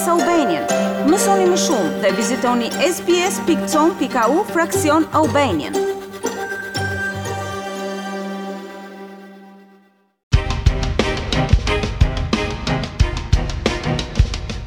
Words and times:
SBS 0.00 0.08
Albanian. 0.08 0.64
Mësoni 1.12 1.44
më 1.50 1.56
shumë 1.62 2.00
dhe 2.02 2.10
vizitoni 2.16 2.68
sbs.com.au 2.86 4.36
fraksion 4.54 5.04
Albanian. 5.20 5.76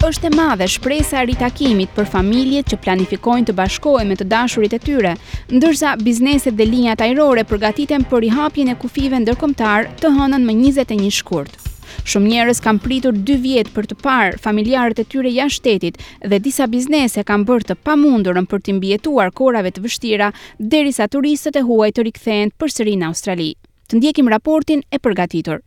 Është 0.03 0.29
e 0.29 0.33
madhe 0.37 0.67
shpresa 0.75 1.23
rritakimit 1.25 1.89
për 1.97 2.11
familjet 2.17 2.69
që 2.73 2.81
planifikojnë 2.85 3.49
të 3.49 3.57
bashkohen 3.61 4.13
me 4.13 4.19
të 4.19 4.29
dashurit 4.35 4.77
e 4.77 4.83
tyre, 4.85 5.15
ndërsa 5.49 5.95
bizneset 6.05 6.53
dhe 6.59 6.69
linjat 6.73 7.01
ajrore 7.09 7.47
përgatiten 7.53 8.05
për 8.11 8.27
rihapjen 8.29 8.75
e 8.75 8.79
kufive 8.85 9.23
ndërkombëtar 9.25 9.89
të 10.03 10.13
hënën 10.19 10.51
më 10.53 10.59
21 10.67 11.09
shkurt. 11.23 11.69
Shumë 12.11 12.29
njerëz 12.33 12.59
kanë 12.63 12.81
pritur 12.83 13.15
2 13.27 13.35
vjet 13.43 13.69
për 13.73 13.85
të 13.89 13.95
parë 14.03 14.39
familjarët 14.43 14.99
e 14.99 15.05
tyre 15.07 15.31
jashtë 15.31 15.59
shtetit 15.61 15.99
dhe 16.27 16.39
disa 16.43 16.65
biznese 16.67 17.23
kanë 17.27 17.45
bërë 17.47 17.67
të 17.69 17.75
pamundurën 17.87 18.47
për 18.51 18.63
të 18.65 18.75
mbijetuar 18.79 19.31
korave 19.31 19.71
të 19.71 19.83
vështira 19.85 20.31
derisa 20.59 21.07
turistët 21.07 21.55
e 21.55 21.63
huaj 21.63 21.93
të 21.95 22.05
rikthehen 22.09 22.51
përsëri 22.59 22.97
në 22.99 23.07
Australi. 23.07 23.53
Të 23.87 23.99
ndjekim 24.01 24.31
raportin 24.33 24.83
e 24.91 24.99
përgatitur. 24.99 25.61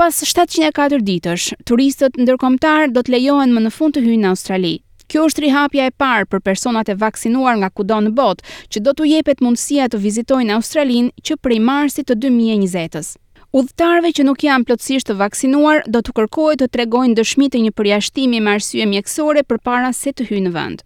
Pas 0.00 0.14
704 0.24 1.02
ditësh, 1.06 1.50
turistët 1.68 2.16
ndërkombëtar 2.24 2.94
do 2.96 3.02
të 3.04 3.12
lejohen 3.18 3.52
më 3.54 3.66
në 3.66 3.74
fund 3.76 3.94
të 3.98 4.04
hyjnë 4.06 4.24
në 4.24 4.32
Australi. 4.32 4.72
Kjo 5.10 5.26
është 5.28 5.42
rihapja 5.44 5.90
e 5.90 5.92
parë 6.00 6.30
për 6.32 6.40
personat 6.40 6.88
e 6.88 6.96
vaksinuar 7.04 7.58
nga 7.60 7.68
kudo 7.70 8.00
në 8.08 8.14
botë, 8.16 8.42
që 8.72 8.80
do 8.88 8.94
t'u 8.96 9.06
jepet 9.12 9.42
mundësia 9.44 9.90
të 9.92 10.00
vizitojnë 10.08 10.56
Australinë 10.56 11.12
që 11.22 11.36
prej 11.44 11.60
marsit 11.60 12.08
të 12.10 12.16
2020 12.24 13.14
Udhëtarve 13.54 14.08
që 14.18 14.24
nuk 14.26 14.42
janë 14.42 14.66
plotësisht 14.66 15.06
të 15.08 15.14
vaksinuar 15.20 15.84
do 15.94 16.00
të 16.02 16.12
kërkohet 16.16 16.58
të 16.58 16.66
tregojnë 16.74 17.14
dëshmi 17.20 17.46
të 17.54 17.60
një 17.66 17.72
përjashtimi 17.78 18.40
me 18.42 18.54
arsye 18.58 18.86
mjekësore 18.90 19.44
përpara 19.46 19.92
se 19.94 20.10
të 20.10 20.24
hyjnë 20.26 20.48
në 20.48 20.52
vend. 20.56 20.80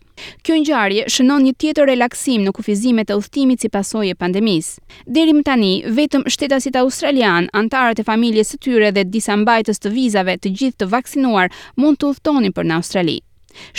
Kjo 0.45 0.59
ngjarje 0.61 1.07
shënon 1.15 1.47
një 1.47 1.53
tjetër 1.65 1.89
relaksim 1.89 2.43
në 2.45 2.53
kufizimet 2.59 3.09
e 3.09 3.17
udhëtimit 3.17 3.65
si 3.65 3.71
pasojë 3.73 4.13
e 4.13 4.19
pandemisë. 4.25 4.77
Deri 5.17 5.33
më 5.39 5.45
tani, 5.49 5.71
vetëm 6.01 6.27
shtetasit 6.35 6.77
australian, 6.83 7.49
antarët 7.61 8.03
e 8.03 8.05
familjes 8.11 8.53
së 8.53 8.61
tyre 8.67 8.91
dhe 8.99 9.07
disa 9.17 9.39
mbajtës 9.41 9.81
të 9.87 9.93
vizave 9.97 10.35
të 10.37 10.53
gjithë 10.61 10.79
të 10.85 10.91
vaksinuar 10.97 11.49
mund 11.81 11.97
të 11.97 12.11
udhëtonin 12.13 12.53
për 12.53 12.69
në 12.69 12.77
Australi. 12.83 13.17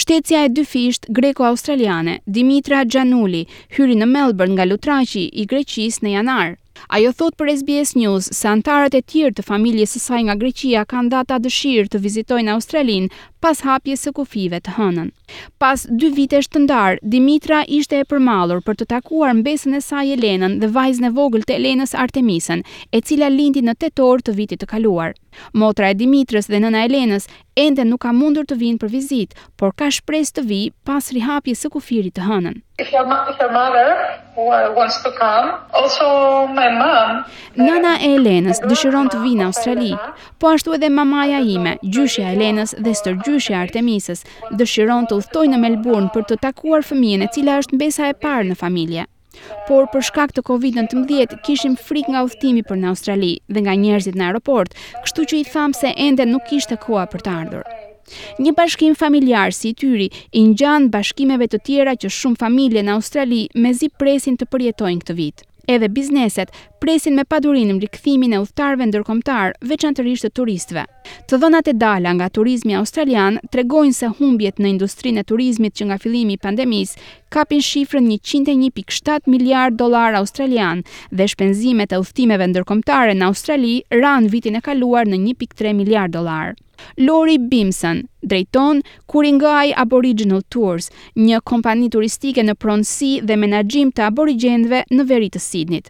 Shtetësia 0.01 0.47
e 0.47 0.49
dy 0.57 0.63
fisht 0.67 1.05
greko-australiane, 1.13 2.17
Dimitra 2.25 2.81
Gjanulli, 2.89 3.43
hyri 3.77 3.99
në 4.01 4.09
Melbourne 4.17 4.57
nga 4.57 4.65
lutraqi 4.65 5.27
i 5.29 5.45
Greqis 5.45 6.01
në 6.03 6.15
Janar, 6.17 6.57
Ajo 6.87 7.11
thot 7.19 7.35
për 7.39 7.49
SBS 7.59 7.91
News 7.97 8.29
se 8.35 8.47
antarët 8.51 8.95
e 8.95 9.01
tjerë 9.11 9.35
të 9.39 9.45
familjes 9.49 9.95
së 9.97 10.01
saj 10.05 10.21
nga 10.27 10.35
Greqia 10.43 10.85
kanë 10.93 11.11
data 11.15 11.39
dëshirë 11.45 11.91
të 11.95 12.01
vizitojnë 12.05 12.55
Australinë 12.55 13.11
pas 13.41 13.61
hapjes 13.65 14.03
së 14.05 14.13
kufive 14.17 14.59
të 14.63 14.75
hënën. 14.77 15.09
Pas 15.61 15.85
dy 16.01 16.09
vitesh 16.15 16.49
të 16.51 16.63
ndarë, 16.65 16.99
Dimitra 17.13 17.61
ishte 17.79 17.99
e 18.01 18.07
përmalur 18.11 18.61
për 18.65 18.79
të 18.81 18.87
takuar 18.95 19.33
mbesën 19.37 19.77
e 19.77 19.81
saj 19.85 20.13
Elenën 20.17 20.59
dhe 20.61 20.71
vajzën 20.75 21.09
e 21.09 21.13
vogël 21.19 21.43
të 21.45 21.57
Elenës 21.59 21.93
Artemisën, 22.03 22.63
e 22.95 23.01
cila 23.05 23.29
lindi 23.29 23.61
në 23.63 23.77
tetor 23.81 24.23
të 24.25 24.35
vitit 24.41 24.63
të 24.63 24.69
kaluar. 24.73 25.13
Motra 25.53 25.91
e 25.93 25.95
Dimitrës 25.99 26.49
dhe 26.49 26.57
nëna 26.59 26.85
Elenës 26.87 27.29
ende 27.65 27.83
nuk 27.85 28.01
ka 28.05 28.11
mundur 28.15 28.47
të 28.49 28.57
vinë 28.61 28.81
për 28.81 28.89
vizitë, 28.95 29.35
por 29.59 29.73
ka 29.77 29.89
shpresë 29.93 30.37
të 30.39 30.45
vijë 30.49 30.73
pas 30.87 31.11
rihapjes 31.13 31.61
së 31.63 31.69
kufirit 31.73 32.15
të 32.17 32.25
hënën. 32.29 32.57
Nëna 37.61 37.93
e 38.01 38.09
Elenës 38.17 38.61
dëshiron 38.69 39.11
të 39.13 39.21
vinë 39.25 39.41
në 39.43 39.45
Australi, 39.49 39.91
po 40.39 40.49
ashtu 40.55 40.73
edhe 40.77 40.89
mamaja 40.89 41.43
ime, 41.53 41.75
gjyshja 41.83 42.33
Elenës 42.37 42.73
dhe 42.81 42.95
stërgjë 42.95 43.28
gjyshe 43.33 43.55
Artemisës 43.59 44.21
dëshiron 44.59 45.07
të 45.09 45.17
uthtoj 45.21 45.45
në 45.51 45.59
Melbourne 45.63 46.11
për 46.13 46.25
të 46.29 46.37
takuar 46.43 46.85
fëmijën 46.89 47.25
e 47.25 47.29
cila 47.37 47.57
është 47.61 47.75
në 47.77 47.81
besa 47.83 48.09
e 48.11 48.17
parë 48.25 48.47
në 48.51 48.57
familje. 48.63 49.05
Por 49.67 49.85
për 49.93 50.03
shkak 50.09 50.33
të 50.35 50.43
Covid-19 50.49 51.37
kishim 51.45 51.75
frik 51.87 52.09
nga 52.11 52.25
uthtimi 52.27 52.63
për 52.69 52.79
në 52.81 52.89
Australi 52.91 53.33
dhe 53.47 53.61
nga 53.65 53.75
njerëzit 53.83 54.17
në 54.19 54.27
aeroport, 54.31 54.73
kështu 55.05 55.27
që 55.31 55.37
i 55.39 55.43
thamë 55.53 55.79
se 55.81 55.93
ende 56.07 56.25
nuk 56.31 56.51
ishte 56.59 56.79
koa 56.85 57.05
për 57.13 57.23
të 57.25 57.35
ardhur. 57.43 57.69
Një 58.41 58.55
bashkim 58.57 58.95
familjarë 58.97 59.53
si 59.55 59.75
tyri 59.77 60.09
i 60.33 60.41
ngjan 60.49 60.89
bashkimeve 60.95 61.45
të 61.53 61.61
tjera 61.69 61.93
që 62.03 62.09
shumë 62.19 62.41
familje 62.43 62.83
në 62.85 62.97
Australi 62.97 63.43
me 63.55 63.75
zi 63.81 63.91
presin 64.01 64.37
të 64.39 64.49
përjetojnë 64.49 65.03
këtë 65.05 65.17
vitë 65.21 65.48
edhe 65.73 65.87
bizneset 65.95 66.51
presin 66.81 67.15
me 67.19 67.23
padurinim 67.29 67.79
rikëthimin 67.83 68.33
e 68.35 68.39
uftarve 68.41 68.85
ndërkomtar, 68.89 69.53
veçan 69.71 69.95
të 69.95 70.31
turistve. 70.39 70.85
Të 71.29 71.37
dhënat 71.43 71.69
e 71.69 71.73
dala 71.83 72.13
nga 72.17 72.27
turizmi 72.29 72.75
australian 72.79 73.37
tregojnë 73.53 73.93
se 73.99 74.07
humbjet 74.19 74.57
në 74.59 74.71
industrinë 74.73 75.19
e 75.23 75.27
turizmit 75.33 75.73
që 75.77 75.85
nga 75.89 75.97
fillimi 76.03 76.33
i 76.37 76.41
pandemisë 76.45 76.97
kapin 77.35 77.61
shifrën 77.69 78.07
101.7 78.17 79.19
miliard 79.35 79.75
dolar 79.77 80.15
australian 80.21 80.81
dhe 81.11 81.27
shpenzimet 81.33 81.93
e 81.93 82.01
uftimeve 82.05 82.47
ndërkomtare 82.53 83.13
në 83.17 83.27
Australi 83.29 83.75
ranë 83.93 84.29
vitin 84.33 84.57
e 84.57 84.61
kaluar 84.71 85.05
në 85.05 85.21
1.3 85.29 85.75
miliard 85.83 86.13
dolar. 86.17 86.55
Lori 86.97 87.37
Bimson 87.37 88.03
drejton 88.19 88.81
Kuringai 89.11 89.73
Aboriginal 89.75 90.41
Tours, 90.47 90.89
një 91.15 91.41
kompani 91.47 91.89
turistike 91.93 92.43
në 92.43 92.55
pronësi 92.61 93.11
dhe 93.25 93.37
menaxhim 93.37 93.91
të 93.91 94.05
aborigjendëve 94.09 94.83
në 94.93 95.05
veri 95.11 95.29
të 95.33 95.39
Sidnit. 95.43 95.89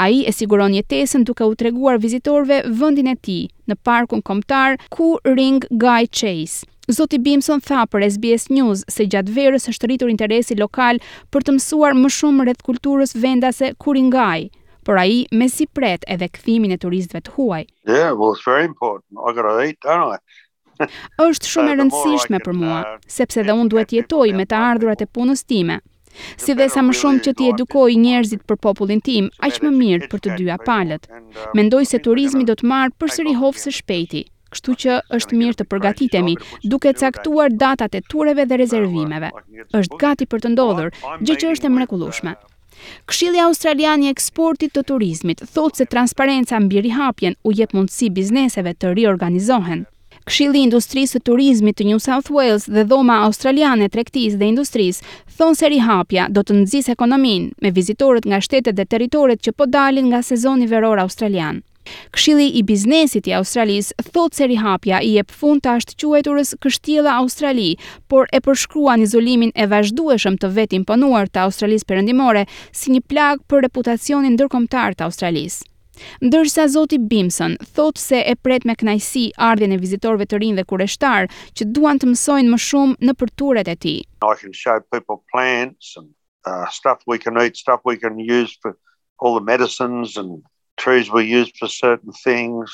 Ai 0.00 0.22
e 0.24 0.32
siguron 0.32 0.72
jetesën 0.72 1.24
duke 1.28 1.44
u 1.50 1.56
treguar 1.58 1.98
vizitorëve 2.00 2.62
vendin 2.80 3.10
e 3.12 3.16
tij 3.18 3.50
në 3.68 3.76
parkun 3.84 4.22
kombëtar 4.24 4.78
ku 4.94 5.16
Ring 5.26 5.64
Guy 5.70 6.06
Chase. 6.08 6.64
Zoti 6.86 7.18
Bimson 7.18 7.60
tha 7.66 7.82
për 7.90 8.06
SBS 8.14 8.48
News 8.54 8.84
se 8.86 9.08
gjatë 9.10 9.32
verës 9.36 9.66
është 9.72 9.90
rritur 9.90 10.12
interesi 10.12 10.54
lokal 10.54 11.00
për 11.34 11.44
të 11.48 11.56
mësuar 11.58 11.98
më 11.98 12.12
shumë 12.14 12.46
rreth 12.46 12.62
kulturës 12.62 13.16
vendase 13.18 13.72
Kuringai 13.82 14.46
por 14.86 14.98
ai 15.02 15.26
me 15.38 15.48
si 15.50 15.66
pret 15.66 16.04
edhe 16.14 16.28
kthimin 16.34 16.76
e 16.76 16.78
turistëve 16.82 17.18
të 17.26 17.32
huaj. 17.34 17.64
Yeah, 17.90 18.12
well, 18.18 18.30
it's 18.36 18.44
very 18.46 18.64
important. 18.70 19.18
I 19.18 19.32
got 19.34 19.42
to 19.42 19.58
eat, 19.66 19.80
don't 19.82 20.14
I? 20.14 20.86
Është 21.26 21.50
shumë 21.50 21.72
e 21.72 21.76
rëndësishme 21.80 22.38
për 22.46 22.54
mua, 22.60 22.78
sepse 23.16 23.42
dhe 23.42 23.58
unë 23.58 23.72
duhet 23.72 23.90
të 23.90 23.98
jetoj 23.98 24.28
me 24.38 24.46
të 24.46 24.60
ardhurat 24.70 25.02
e 25.02 25.08
punës 25.18 25.42
time. 25.50 25.80
Si 26.42 26.54
dhe 26.56 26.70
sa 26.72 26.84
më 26.86 26.94
shumë 27.00 27.24
që 27.26 27.34
ti 27.36 27.50
edukoj 27.54 27.88
njerëzit 28.04 28.46
për 28.48 28.60
popullin 28.68 29.02
tim, 29.10 29.26
aq 29.46 29.58
më 29.66 29.74
mirë 29.82 30.08
për 30.14 30.22
të 30.24 30.36
dyja 30.38 30.56
palët. 30.68 31.10
Uh, 31.10 31.48
Mendoj 31.58 31.82
se 31.90 32.00
turizmi 32.06 32.46
do 32.48 32.54
të 32.56 32.70
marrë 32.70 32.94
përsëri 33.02 33.34
hofë 33.42 33.66
së 33.66 33.74
shpejti. 33.80 34.22
Kështu 34.54 34.72
që 34.84 35.00
është 35.18 35.36
mirë 35.40 35.58
të 35.58 35.64
përgatitemi 35.72 36.36
duke 36.72 36.92
caktuar 37.00 37.50
datat 37.62 37.98
e 37.98 38.00
tureve 38.10 38.46
dhe 38.48 38.60
rezervimeve. 38.62 39.32
Është 39.80 39.98
gati 40.06 40.30
për 40.30 40.44
të 40.46 40.54
ndodhur, 40.54 40.94
gjë 41.26 41.40
që 41.42 41.56
është 41.56 41.66
e 41.66 41.74
mrekullueshme. 41.74 42.36
Këshilli 43.10 43.40
Australian 43.42 44.02
i 44.04 44.10
Eksportit 44.12 44.72
të 44.76 44.82
Turizmit 44.90 45.42
thotë 45.54 45.80
se 45.82 45.86
transparenca 45.94 46.58
mbi 46.62 46.82
rihapjen 46.86 47.36
u 47.44 47.52
jep 47.60 47.74
mundësi 47.76 48.08
bizneseve 48.18 48.74
të 48.74 48.92
riorganizohen. 48.98 49.84
Këshilli 50.28 50.58
i 50.62 50.66
Industrisë 50.66 51.16
së 51.16 51.22
Turizmit 51.28 51.78
të 51.78 51.86
New 51.88 52.00
South 52.02 52.30
Wales 52.34 52.66
dhe 52.76 52.82
Dhoma 52.90 53.20
Australiane 53.28 53.86
e 53.88 53.92
Tregtisë 53.96 54.40
dhe 54.40 54.48
Industrisë 54.50 55.06
thonë 55.38 55.58
se 55.60 55.70
rihapja 55.74 56.26
do 56.38 56.42
të 56.42 56.58
nëzis 56.60 56.90
ekonominë 56.96 57.52
me 57.66 57.74
vizitorët 57.78 58.26
nga 58.32 58.42
shtetet 58.48 58.78
dhe 58.80 58.88
territoret 58.96 59.42
që 59.46 59.54
po 59.60 59.70
dalin 59.76 60.10
nga 60.10 60.24
sezoni 60.32 60.66
veror 60.74 61.04
australian. 61.06 61.62
Këshilli 62.14 62.46
i 62.58 62.62
biznesit 62.70 63.28
i 63.30 63.34
Australis 63.38 63.92
thot 64.14 64.34
se 64.38 64.48
rihapja 64.50 65.00
i 65.08 65.12
e 65.20 65.24
pëfund 65.30 65.64
të 65.64 65.72
ashtë 65.76 65.96
quajturës 66.02 66.54
kështjela 66.64 67.14
Australi, 67.22 67.70
por 68.10 68.28
e 68.38 68.42
përshkruan 68.48 69.04
izolimin 69.06 69.52
e 69.54 69.66
vazhdueshëm 69.72 70.38
të 70.42 70.52
vetin 70.58 70.84
ponuar 70.90 71.28
të 71.28 71.44
Australis 71.46 71.84
përëndimore 71.90 72.44
si 72.78 72.92
një 72.94 73.04
plag 73.14 73.44
për 73.50 73.64
reputacionin 73.68 74.36
ndërkomtar 74.38 74.96
të 74.98 75.06
Australis. 75.10 75.60
Ndërsa 76.26 76.66
Zoti 76.74 76.98
Bimson 77.10 77.54
thot 77.76 77.96
se 77.98 78.18
e 78.32 78.34
pret 78.44 78.66
me 78.68 78.74
knajsi 78.80 79.30
ardhjën 79.50 79.72
e 79.76 79.78
vizitorve 79.84 80.26
të 80.28 80.40
rinë 80.42 80.58
dhe 80.58 80.66
kureshtar 80.72 81.30
që 81.56 81.68
duan 81.78 81.96
të 82.00 82.10
mësojnë 82.10 82.52
më 82.52 82.58
shumë 82.66 82.98
në 83.08 83.12
përturet 83.22 83.70
e 83.72 83.76
ti 83.82 83.96
trees 90.86 91.10
were 91.10 91.26
used 91.40 91.54
for 91.58 91.68
certain 91.84 92.12
things 92.26 92.70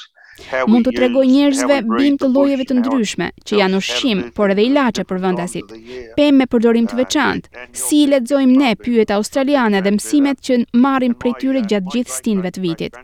mund 0.73 0.87
të 0.89 0.93
tregoj 0.97 1.23
njerëzve 1.29 1.77
bim 1.99 2.15
të 2.21 2.29
llojeve 2.35 2.65
të 2.69 2.75
ndryshme 2.79 3.27
që 3.49 3.57
janë 3.59 3.79
ushqim, 3.83 4.21
por 4.37 4.53
edhe 4.55 4.65
ilaçe 4.65 5.03
për 5.11 5.19
vendasit. 5.25 5.75
Pemë 6.17 6.39
me 6.41 6.47
përdorim 6.53 6.87
të 6.89 6.99
veçantë. 7.03 7.67
Si 7.83 7.99
i 8.05 8.07
lexojmë 8.15 8.57
ne 8.63 8.71
pyet 8.85 9.13
australiane 9.17 9.83
dhe 9.85 9.93
mësimet 9.99 10.41
që 10.49 10.57
marrim 10.85 11.13
prej 11.25 11.35
tyre 11.43 11.61
uh, 11.61 11.67
gjatë 11.73 11.93
gjithë 11.95 12.15
stinëve 12.17 12.53
të 12.57 12.63
vitit. 12.65 12.97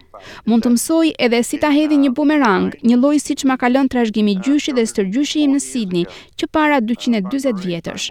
Mund 0.49 0.65
të 0.65 0.73
mësoj 0.79 1.05
edhe 1.29 1.43
si 1.51 1.61
ta 1.63 1.71
hedhi 1.77 1.99
një 2.07 2.15
bumerang, 2.17 2.73
një 2.89 2.97
lloj 3.03 3.19
siç 3.29 3.45
ma 3.51 3.59
ka 3.61 3.69
lënë 3.77 3.93
trashëgimi 3.95 4.39
gjyshi 4.49 4.75
dhe 4.81 4.87
stërgjyshi 4.95 5.45
im 5.45 5.59
në 5.59 5.61
Sydney 5.69 6.09
që 6.41 6.49
para 6.59 6.81
240 6.81 7.53
uh, 7.53 7.61
vjetësh. 7.67 8.09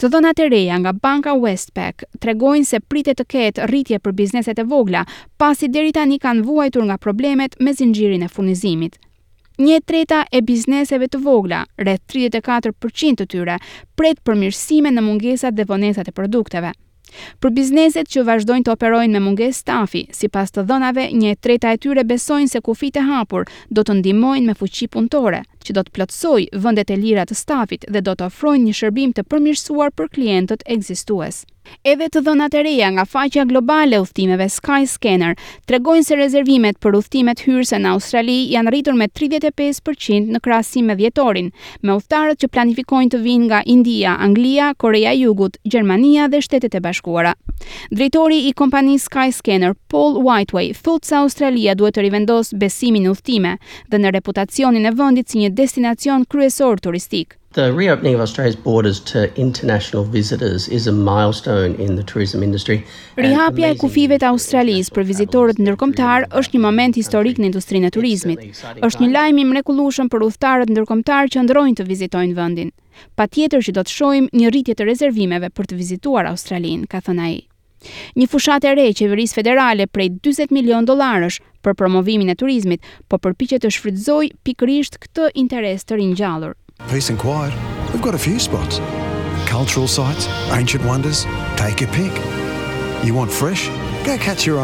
Të 0.00 0.08
dhënat 0.12 0.40
e 0.44 0.48
reja 0.52 0.76
nga 0.82 0.92
banka 0.92 1.32
Westpac 1.40 2.04
tregojnë 2.20 2.66
se 2.68 2.80
pritet 2.90 3.18
të 3.20 3.24
ketë 3.32 3.68
rritje 3.70 3.98
për 4.04 4.14
bizneset 4.20 4.60
e 4.60 4.66
vogla, 4.72 5.04
pasi 5.40 5.68
deri 5.72 5.92
tani 5.96 6.18
kanë 6.20 6.44
vuajtur 6.46 6.84
nga 6.88 6.98
problemet 7.06 7.56
me 7.60 7.72
zinxhirin 7.72 8.24
e 8.24 8.28
furnizimit. 8.28 8.96
Një 9.64 9.78
treta 9.88 10.24
e 10.34 10.40
bizneseve 10.42 11.06
të 11.08 11.20
vogla, 11.24 11.60
rreth 11.78 12.02
34% 12.12 13.20
të 13.22 13.26
tyre, 13.30 13.58
pret 13.94 14.18
përmirësime 14.26 14.90
në 14.90 15.04
mungesat 15.06 15.54
dhe 15.54 15.68
vonesat 15.70 16.10
e 16.10 16.16
produkteve. 16.18 16.72
Për 17.38 17.52
bizneset 17.54 18.08
që 18.10 18.24
vazhdojnë 18.26 18.64
të 18.66 18.72
operojnë 18.72 19.14
me 19.14 19.20
munges 19.22 19.60
stafi, 19.62 20.00
si 20.10 20.26
pas 20.34 20.50
të 20.50 20.64
dhënave, 20.66 21.04
një 21.14 21.36
treta 21.44 21.70
e 21.70 21.78
tyre 21.78 22.02
besojnë 22.10 22.50
se 22.50 22.60
kufit 22.66 22.96
e 22.98 23.04
hapur 23.06 23.46
do 23.70 23.84
të 23.86 24.00
ndimojnë 24.00 24.50
me 24.50 24.58
fuqi 24.58 24.90
punëtore– 24.96 25.44
që 25.66 25.76
do 25.78 25.84
të 25.88 25.94
plotësoj 25.96 26.42
vendet 26.64 26.92
e 26.94 27.00
lira 27.00 27.24
të 27.28 27.36
stafit 27.40 27.88
dhe 27.88 28.04
do 28.06 28.14
të 28.18 28.28
ofrojnë 28.30 28.68
një 28.68 28.76
shërbim 28.82 29.16
të 29.16 29.26
përmirësuar 29.32 29.94
për 29.98 30.12
klientët 30.14 30.64
ekzistues. 30.76 31.44
Edhe 31.88 32.10
të 32.12 32.20
dhënat 32.26 32.52
e 32.58 32.60
reja 32.66 32.90
nga 32.92 33.06
faqja 33.08 33.46
globale 33.48 33.96
e 33.96 34.00
udhëtimeve 34.04 34.50
Skyscanner 34.52 35.30
tregojnë 35.68 36.04
se 36.04 36.16
rezervimet 36.20 36.76
për 36.84 36.98
uftimet 36.98 37.40
hyrëse 37.46 37.78
në 37.80 37.94
Australi 37.94 38.34
janë 38.52 38.68
rritur 38.74 38.98
me 39.00 39.06
35% 39.08 40.28
në 40.34 40.42
krahasim 40.44 40.90
me 40.92 40.96
dhjetorin, 40.98 41.48
me 41.80 41.96
udhëtarët 41.96 42.42
që 42.44 42.50
planifikojnë 42.56 43.14
të 43.14 43.20
vinë 43.24 43.46
nga 43.48 43.62
India, 43.76 44.12
Anglia, 44.26 44.66
Korea 44.76 45.14
e 45.16 45.22
Jugut, 45.22 45.56
Gjermania 45.64 46.28
dhe 46.28 46.42
Shtetet 46.44 46.76
e 46.76 46.82
Bashkuara. 46.84 47.32
Drejtori 47.96 48.42
i 48.44 48.52
kompanisë 48.58 49.08
Skyscanner, 49.08 49.72
Paul 49.88 50.20
Whiteway, 50.26 50.74
thotë 50.76 51.08
se 51.14 51.18
Australia 51.22 51.72
duhet 51.78 51.96
të 51.96 52.04
rivendosë 52.04 52.60
besimin 52.60 53.08
në 53.08 53.16
dhe 53.24 53.98
në 54.02 54.10
reputacionin 54.18 54.84
e 54.84 54.92
vendit 55.00 55.32
si 55.32 55.40
një 55.40 55.53
destinacion 55.54 56.24
kryesor 56.24 56.76
turistik. 56.78 57.28
The 57.54 57.70
reopening 57.72 58.14
of 58.14 58.20
Australia's 58.20 58.56
borders 58.64 59.00
to 59.00 59.18
international 59.36 60.04
visitors 60.12 60.68
is 60.68 60.86
a 60.86 60.92
milestone 60.92 61.74
in 61.78 61.94
the 61.96 62.02
tourism 62.04 62.42
industry. 62.42 62.82
Rihapja 63.16 63.70
e 63.70 63.76
kufive 63.78 64.18
të 64.18 64.30
Australisë 64.32 64.90
për 64.96 65.06
vizitorët 65.12 65.60
ndërkombëtar 65.62 66.26
është 66.40 66.56
një 66.56 66.64
moment 66.66 66.98
historik 66.98 67.38
në 67.38 67.52
industrinë 67.52 67.86
e 67.86 67.94
turizmit. 67.94 68.42
Është 68.82 69.04
një 69.04 69.12
lajm 69.14 69.38
i 69.38 69.46
mrekullueshëm 69.52 70.10
për 70.10 70.26
udhëtarët 70.28 70.74
ndërkombëtar 70.74 71.30
që 71.36 71.46
ndrojnë 71.46 71.78
të 71.80 71.88
vizitojnë 71.94 72.34
vendin. 72.40 72.74
Patjetër 73.20 73.62
që 73.68 73.76
do 73.78 73.86
të 73.86 73.98
shohim 74.00 74.28
një 74.34 74.50
rritje 74.50 74.74
të 74.80 74.88
rezervimeve 74.90 75.52
për 75.54 75.70
të 75.70 75.78
vizituar 75.84 76.32
Australinë, 76.34 76.88
ka 76.90 77.04
thënë 77.06 77.28
ai. 77.30 77.38
Një 78.18 78.26
fushat 78.30 78.64
e 78.68 78.72
re 78.76 78.86
e 78.90 78.94
qeverisë 78.96 79.36
federale 79.40 79.86
prej 79.90 80.10
40 80.22 80.54
milion 80.54 80.86
dollarësh 80.88 81.40
për 81.64 81.76
promovimin 81.78 82.30
e 82.32 82.36
turizmit, 82.38 82.84
po 83.08 83.18
përpiqet 83.24 83.64
të 83.64 83.72
shfrytëzojë 83.78 84.34
pikërisht 84.46 84.98
këtë 85.06 85.28
interes 85.44 85.86
të 85.88 86.00
ringjallur. 86.00 86.54
Peace 86.90 87.08
and 87.10 87.20
quiet. 87.20 87.54
We've 87.92 88.02
got 88.02 88.14
a 88.14 88.24
few 88.28 88.38
spots. 88.38 88.80
Cultural 89.48 89.86
sites, 89.88 90.28
ancient 90.50 90.84
wonders, 90.84 91.24
take 91.56 91.84
pick. 91.92 92.12
You 93.04 93.14
want 93.14 93.30
fresh? 93.32 93.68
Go 94.04 94.18
catch 94.18 94.46
your 94.46 94.58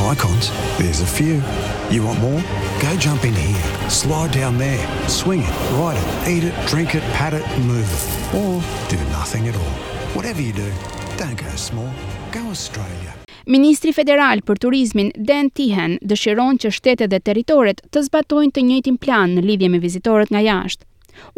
Icons, 0.00 0.52
there's 0.78 1.00
a 1.00 1.06
few. 1.06 1.42
You 1.90 2.04
want 2.04 2.20
more? 2.20 2.40
Go 2.80 2.94
jump 2.98 3.24
in 3.24 3.34
here, 3.34 3.90
slide 3.90 4.30
down 4.30 4.56
there, 4.56 4.78
swing 5.08 5.40
it, 5.40 5.50
ride 5.72 5.96
it, 5.98 6.28
eat 6.28 6.44
it, 6.44 6.54
drink 6.68 6.94
it, 6.94 7.02
pat 7.14 7.34
it, 7.34 7.42
move 7.64 7.90
it. 7.92 8.34
Or 8.36 8.62
do 8.88 8.96
nothing 9.10 9.48
at 9.48 9.56
all. 9.56 9.74
Whatever 10.14 10.40
you 10.40 10.52
do, 10.52 10.70
don't 11.16 11.36
go 11.36 11.48
small. 11.56 11.92
Go 12.32 12.44
Australia. 12.48 13.12
Ministri 13.48 13.92
federal 13.96 14.42
për 14.44 14.58
turizmin 14.64 15.08
Dan 15.16 15.48
Tihen 15.56 15.94
dëshiron 16.10 16.58
që 16.60 16.70
shtetet 16.76 17.08
dhe 17.12 17.22
territoret 17.24 17.80
të 17.92 18.02
zbatojnë 18.08 18.52
të 18.52 18.64
njëjtin 18.68 18.96
plan 19.00 19.32
në 19.32 19.44
lidhje 19.48 19.70
me 19.72 19.78
vizitorët 19.80 20.32
nga 20.34 20.42
jashtë. 20.44 20.84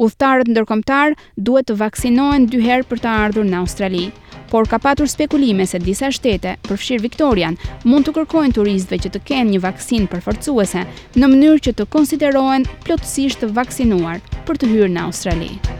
Udhëtarët 0.04 0.50
ndërkombëtar 0.50 1.14
duhet 1.36 1.68
të 1.70 1.76
vaksinohen 1.84 2.48
dy 2.52 2.62
herë 2.66 2.88
për 2.90 3.02
të 3.04 3.12
ardhur 3.26 3.46
në 3.48 3.60
Australi, 3.60 4.02
por 4.50 4.66
ka 4.68 4.80
patur 4.82 5.08
spekulime 5.08 5.66
se 5.70 5.78
disa 5.84 6.10
shtete, 6.12 6.56
përfshirë 6.68 7.04
Viktorian, 7.06 7.56
mund 7.86 8.08
të 8.08 8.16
kërkojnë 8.18 8.56
turistëve 8.58 9.04
që 9.06 9.12
të 9.14 9.22
kenë 9.30 9.54
një 9.54 9.60
vaksinë 9.68 10.10
përforcuese 10.12 10.82
në 11.14 11.32
mënyrë 11.36 11.64
që 11.68 11.76
të 11.78 11.88
konsiderohen 11.94 12.66
plotësisht 12.88 13.44
të 13.46 13.52
vaksinuar 13.62 14.18
për 14.50 14.58
të 14.64 14.74
hyrë 14.74 14.92
në 14.98 15.06
Australi. 15.06 15.79